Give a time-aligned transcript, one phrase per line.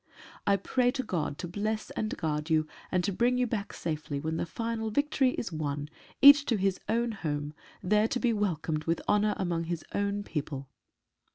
[0.47, 4.19] I pray to God to bless and guard you and to bring you back safely,
[4.19, 5.89] when the final victory is won,
[6.23, 10.67] each to his own home— there to be welcomed with honor among his own people.